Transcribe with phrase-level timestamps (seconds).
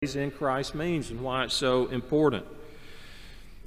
[0.00, 2.46] in Christ means and why it's so important.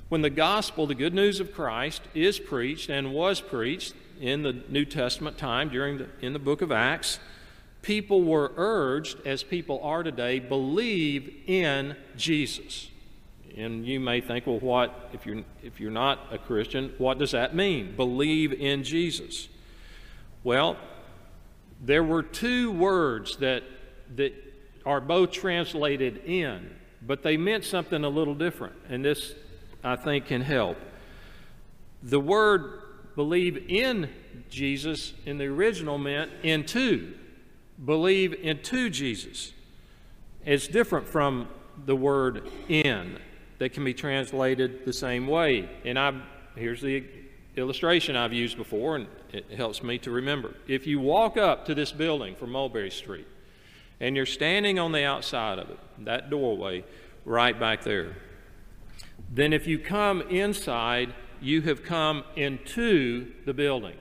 [0.09, 4.63] When the gospel, the good news of Christ, is preached and was preached in the
[4.67, 7.19] New Testament time during the, in the book of Acts,
[7.83, 12.89] people were urged, as people are today, believe in Jesus.
[13.55, 16.95] And you may think, well, what if you're if you're not a Christian?
[16.97, 17.95] What does that mean?
[17.95, 19.49] Believe in Jesus.
[20.43, 20.77] Well,
[21.79, 23.61] there were two words that
[24.15, 24.33] that
[24.85, 26.69] are both translated in,
[27.01, 29.33] but they meant something a little different, and this
[29.83, 30.77] I think can help.
[32.01, 32.81] The word
[33.15, 34.09] believe in
[34.49, 37.13] Jesus in the original meant into,
[37.83, 39.53] believe into Jesus.
[40.45, 41.47] It's different from
[41.85, 43.17] the word in
[43.59, 45.69] that can be translated the same way.
[45.85, 46.13] And I
[46.55, 47.03] here's the
[47.55, 50.55] illustration I've used before, and it helps me to remember.
[50.67, 53.27] If you walk up to this building from Mulberry Street,
[53.99, 56.83] and you're standing on the outside of it, that doorway
[57.25, 58.15] right back there,
[59.31, 63.95] then if you come inside, you have come into the building.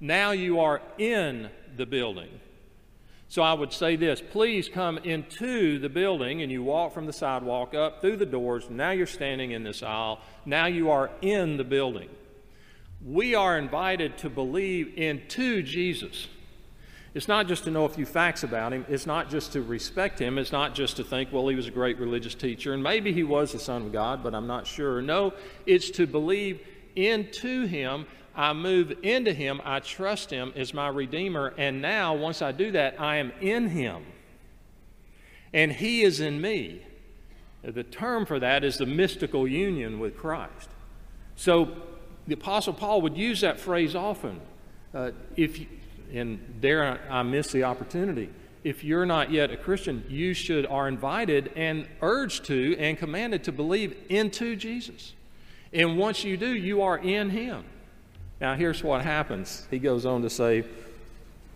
[0.00, 2.40] Now you are in the building.
[3.28, 7.12] So I would say this please come into the building and you walk from the
[7.12, 8.70] sidewalk up through the doors.
[8.70, 10.20] Now you're standing in this aisle.
[10.44, 12.08] Now you are in the building.
[13.04, 16.28] We are invited to believe into Jesus.
[17.16, 18.84] It's not just to know a few facts about him.
[18.90, 20.36] It's not just to respect him.
[20.36, 23.22] It's not just to think, well, he was a great religious teacher and maybe he
[23.22, 25.00] was the Son of God, but I'm not sure.
[25.00, 25.32] No,
[25.64, 26.60] it's to believe
[26.94, 28.04] into him.
[28.34, 29.62] I move into him.
[29.64, 31.54] I trust him as my Redeemer.
[31.56, 34.04] And now, once I do that, I am in him.
[35.54, 36.82] And he is in me.
[37.62, 40.68] The term for that is the mystical union with Christ.
[41.34, 41.78] So
[42.26, 44.38] the Apostle Paul would use that phrase often.
[44.92, 45.58] Uh, if
[46.12, 48.30] and there I miss the opportunity.
[48.64, 53.44] If you're not yet a Christian, you should are invited and urged to and commanded
[53.44, 55.12] to believe into Jesus.
[55.72, 57.64] And once you do, you are in Him.
[58.40, 59.66] Now, here's what happens.
[59.70, 60.64] He goes on to say,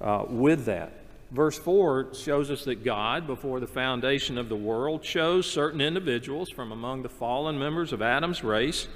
[0.00, 0.92] uh, with that.
[1.30, 6.50] Verse 4 shows us that God, before the foundation of the world, chose certain individuals
[6.50, 8.88] from among the fallen members of Adam's race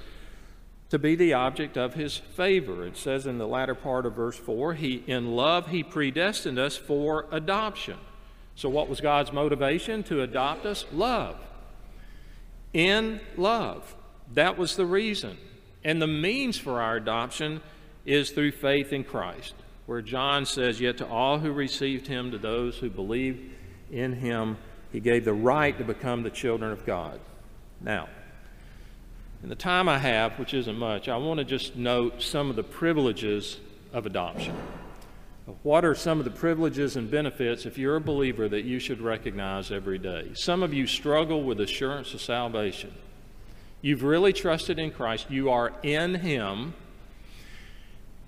[0.90, 2.86] to be the object of his favor.
[2.86, 6.76] It says in the latter part of verse 4, he in love he predestined us
[6.76, 7.96] for adoption.
[8.54, 10.84] So what was God's motivation to adopt us?
[10.92, 11.36] Love.
[12.72, 13.96] In love.
[14.32, 15.36] That was the reason.
[15.82, 17.60] And the means for our adoption
[18.06, 19.54] is through faith in Christ,
[19.86, 23.50] where John says, Yet to all who received him, to those who believed
[23.90, 24.56] in him,
[24.92, 27.20] he gave the right to become the children of God.
[27.80, 28.08] Now,
[29.44, 32.56] in the time I have, which isn't much, I want to just note some of
[32.56, 33.58] the privileges
[33.92, 34.56] of adoption.
[35.62, 39.02] What are some of the privileges and benefits, if you're a believer, that you should
[39.02, 40.30] recognize every day?
[40.32, 42.90] Some of you struggle with assurance of salvation.
[43.82, 46.72] You've really trusted in Christ, you are in Him,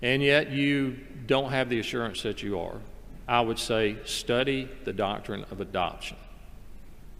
[0.02, 2.76] and yet you don't have the assurance that you are.
[3.26, 6.18] I would say study the doctrine of adoption.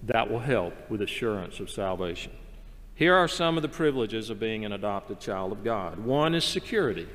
[0.03, 2.33] That will help with assurance of salvation.
[2.97, 5.99] Here are some of the privileges of being an adopted child of God.
[5.99, 7.07] One is security.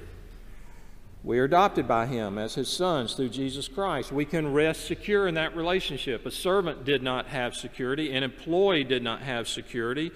[1.23, 4.11] We are adopted by Him as His sons through Jesus Christ.
[4.11, 6.23] We can rest secure in that relationship.
[6.27, 10.11] A servant did not have security, an employee did not have security,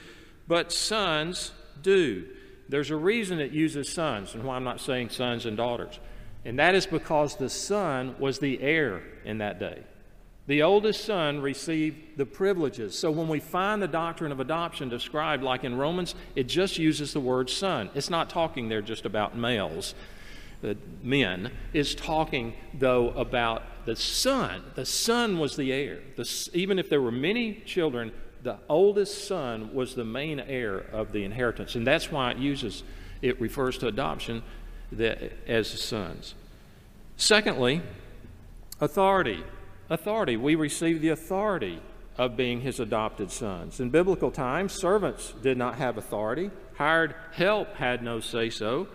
[0.48, 1.52] but sons
[1.82, 2.28] do.
[2.70, 6.00] There's a reason it uses sons, and why I'm not saying sons and daughters.
[6.46, 9.84] And that is because the son was the heir in that day.
[10.48, 12.98] The oldest son received the privileges.
[12.98, 17.14] So when we find the doctrine of adoption described, like in Romans, it just uses
[17.14, 17.90] the word son.
[17.96, 19.96] It's not talking there just about males,
[20.64, 21.52] uh, men.
[21.74, 24.64] It's talking, though, about the son.
[24.76, 26.02] The son was the heir.
[26.16, 28.12] The, even if there were many children,
[28.44, 31.74] the oldest son was the main heir of the inheritance.
[31.74, 32.84] And that's why it uses,
[33.24, 34.44] it refers to adoption
[34.92, 36.36] that, as the sons.
[37.18, 37.82] Secondly,
[38.80, 39.44] authority
[39.90, 40.38] authority.
[40.38, 41.82] We receive the authority
[42.18, 43.80] of being his adopted sons.
[43.80, 48.88] In biblical times, servants did not have authority, hired help had no say so.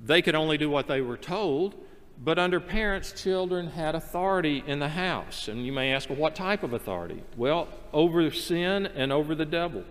[0.00, 1.74] They could only do what they were told.
[2.22, 5.48] But under parents, children had authority in the house.
[5.48, 7.22] And you may ask, well, what type of authority?
[7.36, 9.82] Well, over sin and over the devil.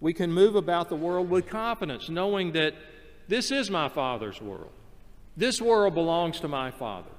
[0.00, 2.74] We can move about the world with confidence, knowing that
[3.28, 4.72] this is my Father's world.
[5.36, 7.10] This world belongs to my Father.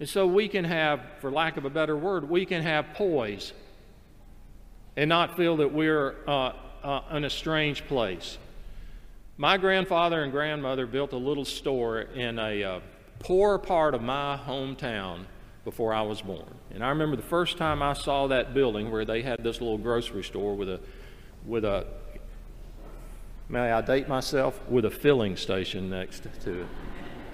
[0.00, 3.52] And so we can have, for lack of a better word, we can have poise
[4.96, 6.52] and not feel that we're uh,
[6.82, 8.38] uh, in a strange place.
[9.36, 12.80] My grandfather and grandmother built a little store in a uh,
[13.18, 15.24] poor part of my hometown
[15.64, 16.54] before I was born.
[16.72, 19.78] And I remember the first time I saw that building where they had this little
[19.78, 20.80] grocery store with a,
[21.46, 21.86] with a,
[23.48, 26.66] may I date myself, with a filling station next to it,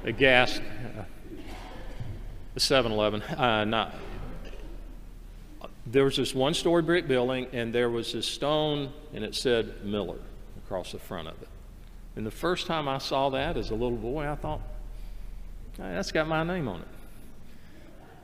[0.05, 0.61] a gas,
[2.51, 3.95] uh, a 7-Eleven, uh, not.
[5.87, 10.19] There was this one-story brick building, and there was this stone, and it said Miller
[10.65, 11.49] across the front of it.
[12.17, 14.61] And the first time I saw that as a little boy, I thought,
[15.77, 16.89] hey, that's got my name on it.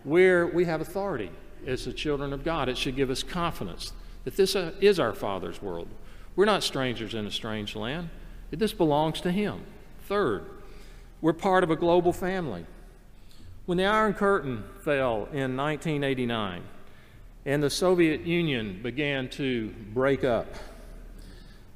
[0.05, 1.31] Where we have authority
[1.67, 3.93] as the children of God, it should give us confidence
[4.25, 5.88] that this uh, is our Father's world.
[6.37, 8.11] We're not strangers in a strange land.
[8.50, 9.62] This belongs to Him.
[10.02, 10.44] Third,
[11.20, 12.67] we're part of a global family.
[13.66, 16.62] When the Iron Curtain fell in 1989
[17.44, 20.46] and the Soviet Union began to break up,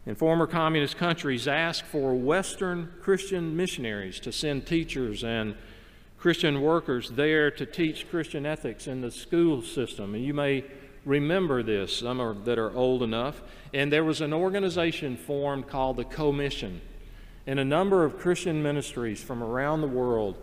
[0.06, 5.56] and former communist countries asked for Western Christian missionaries to send teachers and
[6.16, 10.14] Christian workers there to teach Christian ethics in the school system.
[10.14, 10.62] And you may
[11.04, 13.42] remember this, some are, that are old enough.
[13.75, 16.82] And there was an organization formed called the Commission.
[17.48, 20.37] And a number of Christian ministries from around the world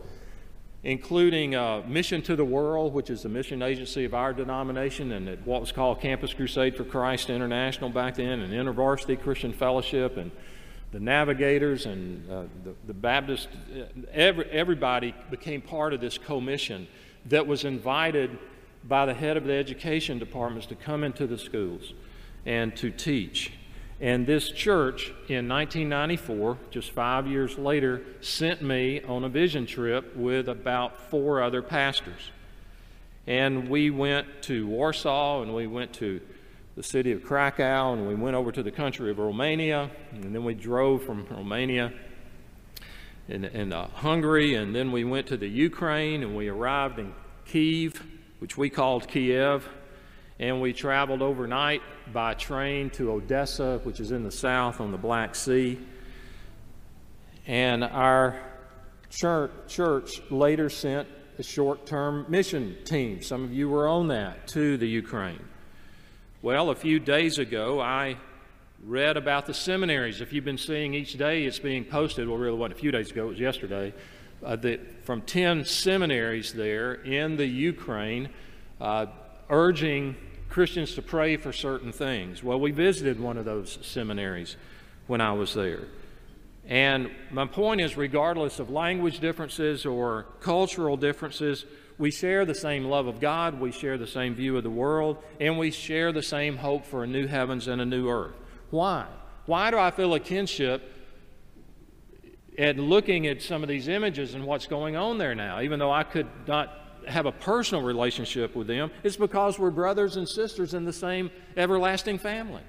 [0.88, 5.28] including uh, Mission to the World, which is the mission agency of our denomination, and
[5.28, 10.16] at what was called Campus Crusade for Christ International back then, and InterVarsity Christian Fellowship,
[10.16, 10.32] and
[10.94, 13.82] the Navigators and uh, the, the Baptist, uh,
[14.14, 16.88] every, everybody became part of this commission
[17.26, 18.40] that was invited
[18.86, 21.94] by the head of the education departments to come into the schools
[22.46, 23.52] and to teach.
[24.00, 30.16] And this church in 1994, just five years later, sent me on a vision trip
[30.16, 32.32] with about four other pastors.
[33.26, 36.22] And we went to Warsaw and we went to
[36.76, 39.90] the city of Krakow and we went over to the country of Romania.
[40.12, 41.92] And then we drove from Romania
[43.28, 44.54] and, in uh, Hungary.
[44.54, 47.16] And then we went to the Ukraine and we arrived in
[47.46, 48.04] Kiev,
[48.38, 49.68] which we called Kiev
[50.40, 51.82] and we traveled overnight
[52.14, 55.80] by train to Odessa, which is in the south on the Black Sea.
[57.48, 58.40] And our
[59.10, 61.08] church, church later sent
[61.40, 63.22] a short term mission team.
[63.22, 65.44] Some of you were on that to the Ukraine.
[66.42, 68.18] Well, a few days ago, I
[68.84, 70.22] read about the seminaries.
[70.22, 73.10] If you've been seeing each day it's being posted, well, really wasn't a few days
[73.10, 73.94] ago, it was yesterday,
[74.46, 78.30] uh, that from 10 seminaries there in the Ukraine,
[78.80, 79.08] uh,
[79.50, 80.16] urging
[80.50, 82.44] Christians to pray for certain things.
[82.44, 84.56] Well, we visited one of those seminaries
[85.08, 85.88] when I was there.
[86.68, 91.66] And my point is, regardless of language differences or cultural differences,
[91.98, 95.18] we share the same love of God, we share the same view of the world,
[95.40, 98.36] and we share the same hope for a new heavens and a new earth.
[98.70, 99.06] Why?
[99.46, 100.94] Why do I feel a kinship
[102.58, 105.92] at looking at some of these images and what's going on there now, even though
[105.92, 110.74] I could not have a personal relationship with them, it's because we're brothers and sisters
[110.74, 112.64] in the same everlasting family.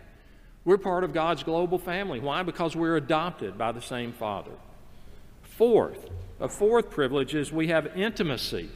[0.64, 2.20] We're part of God's global family.
[2.20, 2.43] Why?
[2.43, 4.52] Because we're adopted by the same Father.
[5.43, 8.69] Fourth, a fourth privilege is we have intimacy.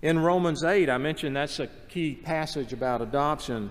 [0.00, 3.70] In Romans 8, I mentioned that's a key passage about adoption.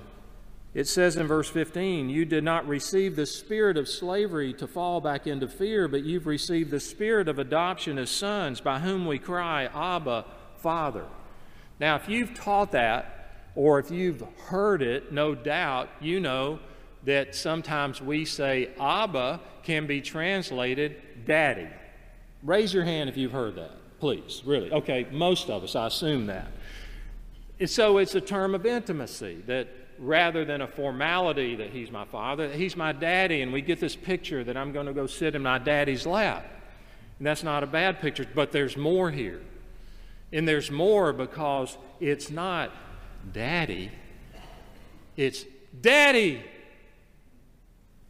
[0.78, 5.02] It says in verse 15, You did not receive the spirit of slavery to fall
[5.02, 9.18] back into fear, but you've received the spirit of adoption as sons, by whom we
[9.18, 10.26] cry, Abba,
[10.58, 11.06] Father.
[11.80, 16.60] Now, if you've taught that, or if you've heard it, no doubt you know
[17.06, 21.70] that sometimes we say Abba can be translated daddy.
[22.44, 24.44] Raise your hand if you've heard that, please.
[24.46, 24.72] Really.
[24.72, 26.52] Okay, most of us, I assume that.
[27.66, 32.52] So it's a term of intimacy that rather than a formality that he's my father,
[32.52, 35.44] he's my daddy, and we get this picture that I'm going to go sit in
[35.44, 36.46] my daddy's lap.
[37.18, 39.42] And that's not a bad picture, but there's more here.
[40.32, 42.72] And there's more because it's not
[43.32, 43.92] daddy,
[45.16, 45.46] it's
[45.80, 46.44] daddy.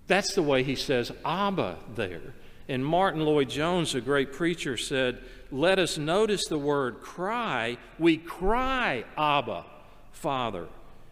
[0.08, 2.34] That's the way he says Abba there.
[2.70, 7.78] And Martyn Lloyd-Jones, a great preacher, said, Let us notice the word cry.
[8.00, 9.66] We cry, Abba,
[10.12, 10.68] Father.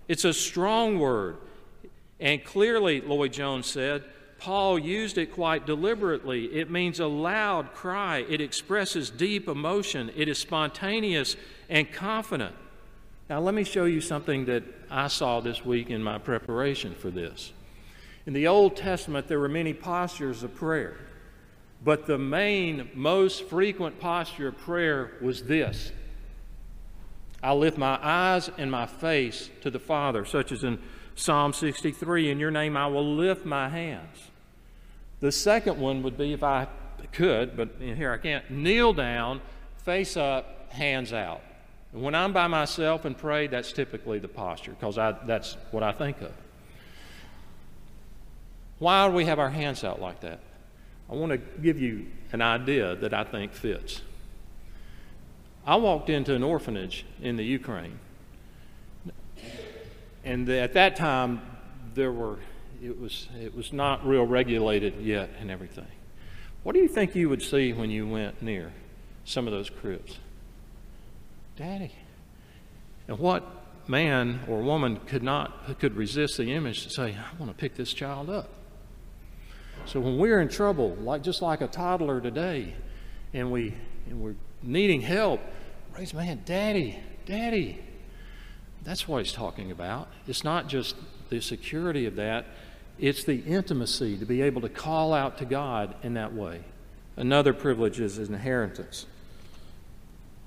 [0.08, 1.38] It's a strong word.
[2.20, 4.04] And clearly, Lloyd-Jones said,
[4.38, 6.46] Paul used it quite deliberately.
[6.46, 11.36] It means a loud cry, it expresses deep emotion, it is spontaneous
[11.70, 12.56] and confident.
[13.30, 17.10] Now, let me show you something that I saw this week in my preparation for
[17.10, 17.54] this.
[18.28, 20.98] In the Old Testament, there were many postures of prayer,
[21.84, 25.92] but the main, most frequent posture of prayer was this
[27.46, 30.80] I lift my eyes and my face to the Father, such as in
[31.14, 34.32] Psalm 63 In your name I will lift my hands.
[35.20, 36.68] The second one would be if I
[37.12, 39.42] could, but here I can't, kneel down,
[39.84, 41.44] face up, hands out.
[41.94, 45.92] And when I'm by myself and pray, that's typically the posture because that's what I
[45.92, 46.34] think of.
[48.80, 50.40] Why do we have our hands out like that?
[51.12, 54.02] I want to give you an idea that I think fits.
[55.66, 58.00] I walked into an orphanage in the Ukraine.
[60.24, 61.42] And at that time,
[61.94, 62.38] there were,
[62.84, 65.88] it was, it was not real regulated yet and everything.
[66.64, 68.74] What do you think you would see when you went near
[69.24, 70.18] some of those cribs?
[71.56, 71.94] Daddy.
[73.08, 73.44] And what
[73.88, 77.76] man or woman could not could resist the image to say, I want to pick
[77.76, 78.50] this child up.
[79.86, 82.74] So when we're in trouble, like just like a toddler today,
[83.34, 83.76] and we
[84.10, 85.42] and we're needing help,
[85.98, 87.80] raise my hand, Daddy, Daddy.
[88.84, 90.08] That's what he's talking about.
[90.28, 90.96] It's not just
[91.30, 92.46] the security of that,
[93.00, 96.62] it's the intimacy to be able to call out to God in that way.
[97.18, 99.06] Another privilege is inheritance.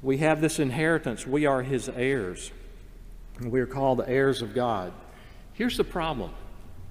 [0.03, 1.27] We have this inheritance.
[1.27, 2.53] We are his heirs.
[3.41, 4.93] We are called the heirs of God.
[5.55, 6.31] Here's the problem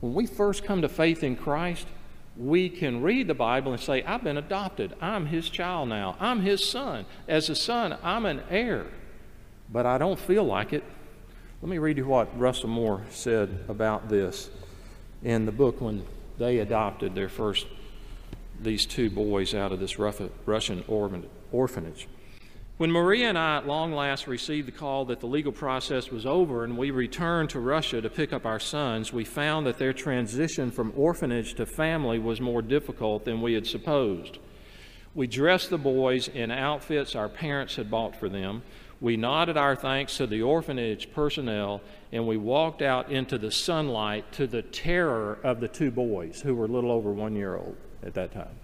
[0.01, 1.87] when we first come to faith in Christ,
[2.37, 4.93] we can read the Bible and say, I've been adopted.
[5.01, 6.15] I'm his child now.
[6.19, 7.05] I'm his son.
[7.27, 8.85] As a son, I'm an heir.
[9.71, 10.83] But I don't feel like it.
[11.61, 14.49] Let me read you what Russell Moore said about this
[15.23, 16.03] in the book when
[16.37, 17.65] they adopted their first,
[18.61, 20.83] these two boys out of this Russian
[21.51, 22.07] orphanage.
[22.77, 26.27] When Maria and I at long last received the call that the legal process was
[26.27, 29.93] over and we returned to Russia to pick up our sons, we found that their
[29.93, 34.37] transition from orphanage to family was more difficult than we had supposed.
[35.15, 38.61] We dressed the boys in outfits our parents had bought for them.
[39.01, 41.81] We nodded our thanks to the orphanage personnel
[42.11, 46.53] and we walked out into the sunlight to the terror of the two boys, who
[46.53, 48.59] were a little over one year old at that time.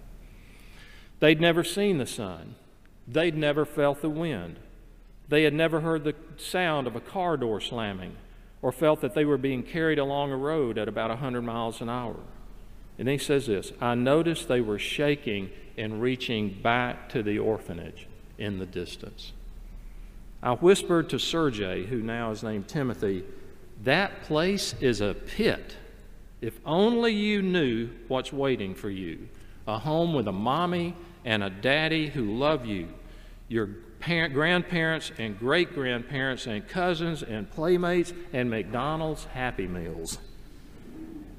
[1.18, 2.54] They'd never seen the sun.
[3.06, 4.56] They'd never felt the wind.
[5.28, 8.16] They had never heard the sound of a car door slamming
[8.62, 11.88] or felt that they were being carried along a road at about 100 miles an
[11.88, 12.16] hour.
[12.98, 18.06] And he says this I noticed they were shaking and reaching back to the orphanage
[18.38, 19.32] in the distance.
[20.42, 23.24] I whispered to Sergei, who now is named Timothy,
[23.82, 25.76] that place is a pit.
[26.40, 29.28] If only you knew what's waiting for you
[29.66, 32.88] a home with a mommy and a daddy who love you,
[33.48, 33.68] your
[34.00, 40.18] parent, grandparents and great grandparents and cousins and playmates and McDonald's Happy Meals.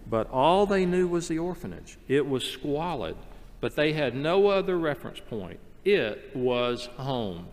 [0.09, 1.97] But all they knew was the orphanage.
[2.07, 3.15] It was squalid,
[3.61, 5.59] but they had no other reference point.
[5.83, 7.47] It was home.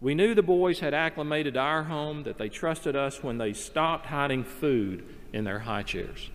[0.00, 3.52] We knew the boys had acclimated to our home, that they trusted us when they
[3.52, 6.30] stopped hiding food in their high chairs.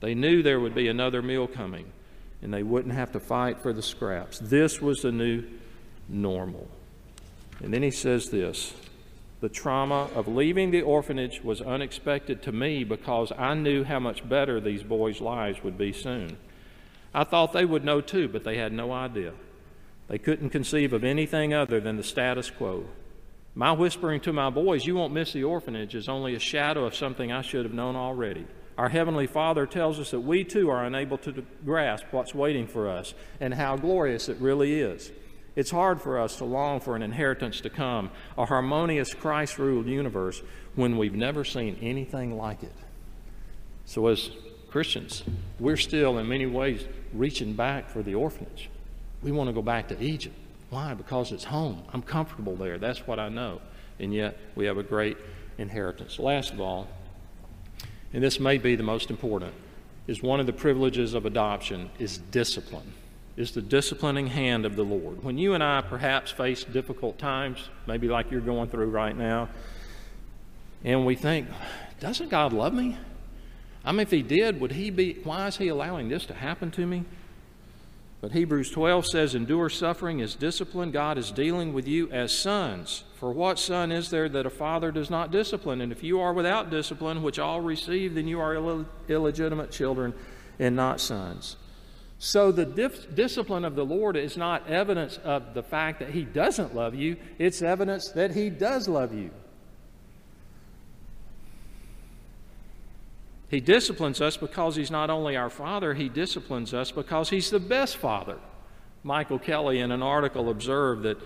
[0.00, 1.92] They knew there would be another meal coming
[2.42, 4.38] and they wouldn't have to fight for the scraps.
[4.38, 5.44] This was the new
[6.08, 6.68] normal.
[7.62, 8.74] And then he says this
[9.40, 14.28] the trauma of leaving the orphanage was unexpected to me because I knew how much
[14.28, 16.36] better these boys' lives would be soon.
[17.14, 19.32] I thought they would know too, but they had no idea.
[20.08, 22.86] They couldn't conceive of anything other than the status quo.
[23.54, 26.94] My whispering to my boys, You won't miss the orphanage, is only a shadow of
[26.94, 28.46] something I should have known already.
[28.80, 32.88] Our Heavenly Father tells us that we too are unable to grasp what's waiting for
[32.88, 35.12] us and how glorious it really is.
[35.54, 39.84] It's hard for us to long for an inheritance to come, a harmonious Christ ruled
[39.84, 40.40] universe,
[40.76, 42.72] when we've never seen anything like it.
[43.84, 44.30] So, as
[44.70, 45.24] Christians,
[45.58, 48.70] we're still in many ways reaching back for the orphanage.
[49.22, 50.36] We want to go back to Egypt.
[50.70, 50.94] Why?
[50.94, 51.82] Because it's home.
[51.92, 52.78] I'm comfortable there.
[52.78, 53.60] That's what I know.
[53.98, 55.18] And yet, we have a great
[55.58, 56.18] inheritance.
[56.18, 56.88] Last of all,
[58.12, 59.54] and this may be the most important,
[60.06, 62.92] is one of the privileges of adoption is discipline,
[63.36, 65.22] is the disciplining hand of the Lord.
[65.22, 69.48] When you and I perhaps face difficult times, maybe like you're going through right now,
[70.84, 71.46] and we think,
[72.00, 72.96] doesn't God love me?
[73.84, 76.70] I mean, if He did, would He be, why is He allowing this to happen
[76.72, 77.04] to me?
[78.20, 80.90] But Hebrews 12 says, Endure suffering as discipline.
[80.90, 83.04] God is dealing with you as sons.
[83.14, 85.80] For what son is there that a father does not discipline?
[85.80, 90.12] And if you are without discipline, which all receive, then you are Ill- illegitimate children
[90.58, 91.56] and not sons.
[92.18, 96.74] So the discipline of the Lord is not evidence of the fact that He doesn't
[96.74, 99.30] love you, it's evidence that He does love you.
[103.50, 107.60] He disciplines us because He's not only our Father, He disciplines us because He's the
[107.60, 108.38] best Father.
[109.02, 111.18] Michael Kelly, in an article, observed that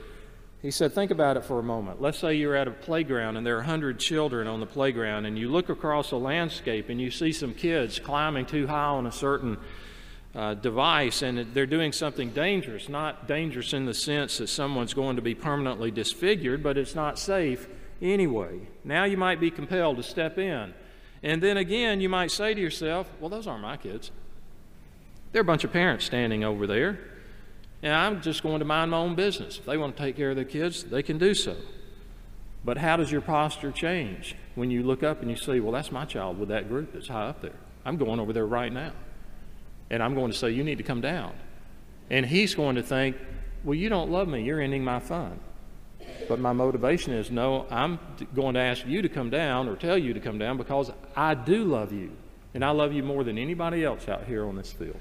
[0.65, 2.01] he said, Think about it for a moment.
[2.01, 5.39] Let's say you're at a playground and there are 100 children on the playground, and
[5.39, 9.13] you look across a landscape and you see some kids climbing too high on a
[9.13, 9.59] certain
[10.35, 12.89] uh, device and they're doing something dangerous.
[12.89, 17.19] Not dangerous in the sense that someone's going to be permanently disfigured, but it's not
[17.19, 17.69] safe
[18.01, 18.61] anyway.
[18.85, 20.73] Now you might be compelled to step in.
[21.25, 24.11] And then again, you might say to yourself, well, those aren't my kids.
[25.33, 27.01] They're a bunch of parents standing over there,
[27.83, 29.59] and I'm just going to mind my own business.
[29.59, 31.57] If they want to take care of their kids, they can do so.
[32.63, 35.91] But how does your posture change when you look up and you see, well, that's
[35.91, 37.57] my child with that group that's high up there?
[37.85, 38.93] I'm going over there right now.
[39.91, 41.33] And I'm going to say, you need to come down.
[42.11, 43.17] And he's going to think,
[43.65, 44.43] well, you don't love me.
[44.43, 45.41] You're ending my fun.
[46.29, 47.99] But my motivation is, no, I'm
[48.35, 51.35] going to ask you to come down or tell you to come down because I
[51.35, 52.13] do love you.
[52.55, 55.01] And I love you more than anybody else out here on this field.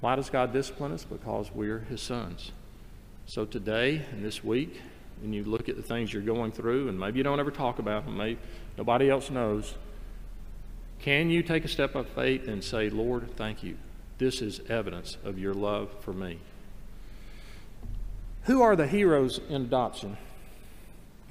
[0.00, 1.04] Why does God discipline us?
[1.04, 2.52] Because we're His sons.
[3.26, 4.80] So today and this week,
[5.22, 7.78] and you look at the things you're going through, and maybe you don't ever talk
[7.78, 8.38] about them, maybe
[8.78, 9.74] nobody else knows.
[11.00, 13.76] Can you take a step of faith and say, Lord, thank you?
[14.18, 16.38] This is evidence of your love for me.
[18.44, 20.16] Who are the heroes in adoption?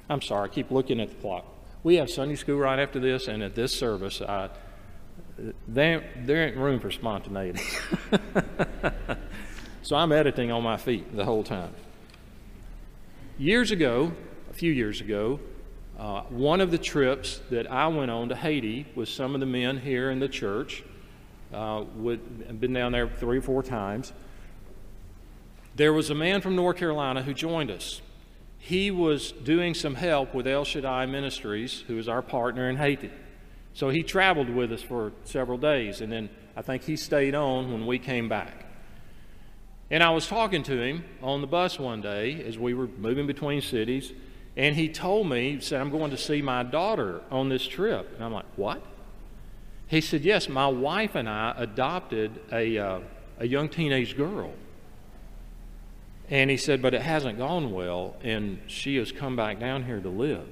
[0.08, 1.44] I'm sorry, I keep looking at the clock.
[1.82, 4.50] We have Sunday school right after this, and at this service, I,
[5.66, 7.62] there, there ain't room for spontaneity.
[9.82, 11.72] so I'm editing on my feet the whole time.
[13.38, 14.12] Years ago,
[14.50, 15.40] a few years ago,
[15.98, 19.46] uh, one of the trips that I went on to Haiti with some of the
[19.46, 20.82] men here in the church,
[21.52, 24.12] uh, would, been down there three or four times.
[25.74, 28.00] There was a man from North Carolina who joined us.
[28.58, 33.10] He was doing some help with El Shaddai Ministries, who is our partner in Haiti.
[33.72, 37.72] So he traveled with us for several days, and then I think he stayed on
[37.72, 38.66] when we came back.
[39.90, 43.26] And I was talking to him on the bus one day as we were moving
[43.26, 44.12] between cities,
[44.56, 48.12] and he told me, he said, I'm going to see my daughter on this trip.
[48.14, 48.82] And I'm like, what?
[49.86, 53.00] He said, yes, my wife and I adopted a, uh,
[53.38, 54.52] a young teenage girl.
[56.30, 60.00] And he said, but it hasn't gone well, and she has come back down here
[60.00, 60.48] to live.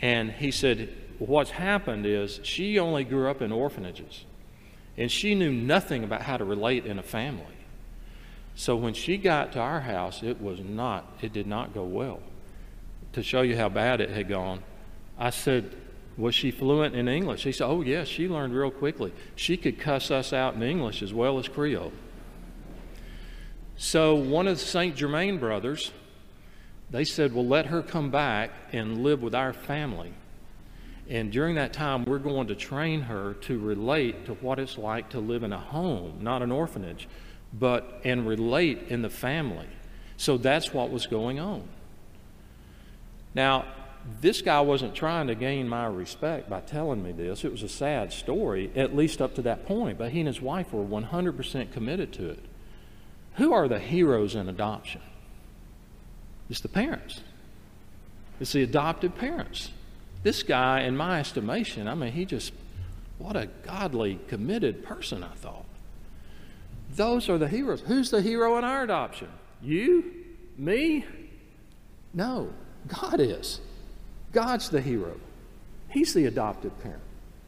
[0.00, 4.24] And he said, what's happened is she only grew up in orphanages,
[4.96, 7.44] and she knew nothing about how to relate in a family.
[8.54, 12.20] So when she got to our house, it was not, it did not go well.
[13.14, 14.62] To show you how bad it had gone,
[15.18, 15.74] I said,
[16.16, 17.44] Was she fluent in English?
[17.44, 19.12] He said, Oh, yes, she learned real quickly.
[19.34, 21.92] She could cuss us out in English as well as Creole.
[23.78, 24.94] So one of the St.
[24.94, 25.92] Germain brothers,
[26.90, 30.12] they said, Well, let her come back and live with our family.
[31.08, 35.08] And during that time, we're going to train her to relate to what it's like
[35.10, 37.08] to live in a home, not an orphanage
[37.52, 39.66] but and relate in the family.
[40.16, 41.64] So that's what was going on.
[43.34, 43.66] Now,
[44.20, 47.44] this guy wasn't trying to gain my respect by telling me this.
[47.44, 50.40] It was a sad story, at least up to that point, but he and his
[50.40, 52.44] wife were 100% committed to it.
[53.38, 55.00] Who are the heroes in adoption?
[56.50, 57.20] It's the parents,
[58.40, 59.70] it's the adopted parents.
[60.24, 62.52] This guy, in my estimation, I mean, he just,
[63.18, 65.64] what a godly, committed person, I thought.
[66.96, 67.82] Those are the heroes.
[67.82, 69.28] Who's the hero in our adoption?
[69.62, 70.12] You?
[70.56, 71.04] Me?
[72.12, 72.50] No,
[72.88, 73.60] God is.
[74.32, 75.14] God's the hero.
[75.88, 77.02] He's the adopted parent,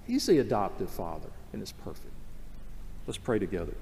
[0.07, 2.15] He's the adoptive father, and it's perfect.
[3.07, 3.75] Let's pray together.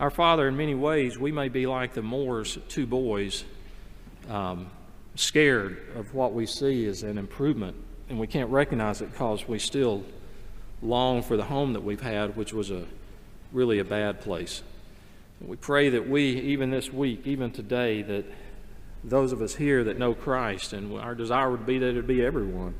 [0.00, 3.42] Our Father, in many ways, we may be like the Moores' two boys,
[4.30, 4.70] um,
[5.16, 7.74] scared of what we see as an improvement,
[8.08, 10.04] and we can't recognize it because we still
[10.82, 12.84] long for the home that we've had, which was a
[13.52, 14.62] really a bad place.
[15.40, 18.24] We pray that we, even this week, even today, that
[19.02, 22.24] those of us here that know Christ, and our desire would be that it be
[22.24, 22.74] everyone,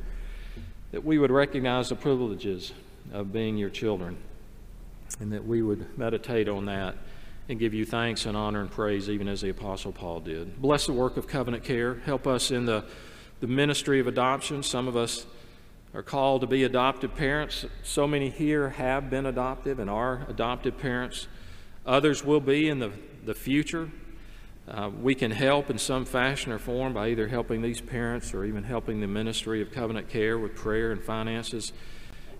[0.92, 2.72] that we would recognize the privileges
[3.12, 4.18] of being your children,
[5.20, 6.96] and that we would meditate on that
[7.48, 10.60] and give you thanks and honor and praise, even as the Apostle Paul did.
[10.60, 11.94] Bless the work of covenant care.
[12.04, 12.84] Help us in the,
[13.40, 14.62] the ministry of adoption.
[14.62, 15.26] Some of us
[15.94, 17.64] are called to be adoptive parents.
[17.82, 21.26] So many here have been adoptive and are adoptive parents.
[21.86, 22.92] Others will be in the,
[23.24, 23.90] the future.
[24.68, 28.44] Uh, we can help in some fashion or form by either helping these parents or
[28.44, 31.72] even helping the ministry of covenant care with prayer and finances.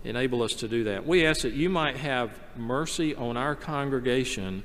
[0.09, 1.07] Enable us to do that.
[1.07, 4.63] We ask that you might have mercy on our congregation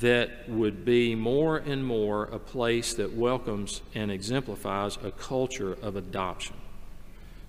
[0.00, 5.96] that would be more and more a place that welcomes and exemplifies a culture of
[5.96, 6.54] adoption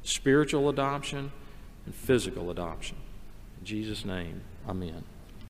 [0.02, 1.30] spiritual adoption
[1.86, 2.96] and physical adoption.
[3.60, 5.04] In Jesus' name, amen.